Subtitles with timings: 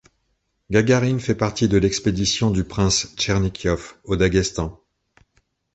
[0.71, 4.81] Gagarine fait partie de l'expédition du prince Tchernichiov au Daghestan.